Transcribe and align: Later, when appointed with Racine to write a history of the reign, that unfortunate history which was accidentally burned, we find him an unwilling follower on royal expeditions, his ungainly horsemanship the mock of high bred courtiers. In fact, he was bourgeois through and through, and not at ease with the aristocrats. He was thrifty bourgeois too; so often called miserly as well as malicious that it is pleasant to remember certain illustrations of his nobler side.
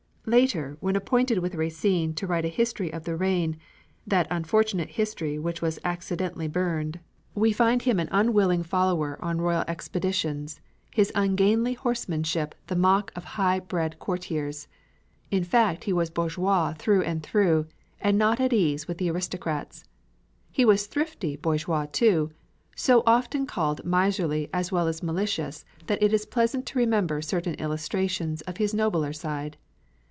Later, 0.27 0.77
when 0.79 0.95
appointed 0.95 1.39
with 1.39 1.55
Racine 1.55 2.13
to 2.13 2.27
write 2.27 2.45
a 2.45 2.59
history 2.63 2.93
of 2.93 3.03
the 3.03 3.17
reign, 3.17 3.57
that 4.05 4.27
unfortunate 4.29 4.89
history 4.89 5.39
which 5.39 5.63
was 5.63 5.79
accidentally 5.83 6.47
burned, 6.47 6.99
we 7.33 7.51
find 7.51 7.81
him 7.81 7.99
an 7.99 8.07
unwilling 8.11 8.61
follower 8.61 9.17
on 9.25 9.41
royal 9.41 9.65
expeditions, 9.67 10.61
his 10.93 11.11
ungainly 11.15 11.73
horsemanship 11.73 12.53
the 12.67 12.75
mock 12.75 13.11
of 13.15 13.23
high 13.23 13.59
bred 13.59 13.97
courtiers. 13.99 14.67
In 15.31 15.43
fact, 15.43 15.83
he 15.85 15.91
was 15.91 16.11
bourgeois 16.11 16.73
through 16.73 17.01
and 17.01 17.23
through, 17.23 17.65
and 17.99 18.17
not 18.17 18.39
at 18.39 18.53
ease 18.53 18.87
with 18.87 18.99
the 18.99 19.09
aristocrats. 19.09 19.85
He 20.51 20.63
was 20.63 20.85
thrifty 20.85 21.35
bourgeois 21.35 21.87
too; 21.91 22.31
so 22.75 23.01
often 23.07 23.47
called 23.47 23.83
miserly 23.83 24.49
as 24.53 24.71
well 24.71 24.87
as 24.87 25.03
malicious 25.03 25.65
that 25.87 26.01
it 26.01 26.13
is 26.13 26.27
pleasant 26.27 26.67
to 26.67 26.77
remember 26.79 27.23
certain 27.23 27.55
illustrations 27.55 28.41
of 28.41 28.57
his 28.57 28.73
nobler 28.73 29.13
side. 29.13 29.57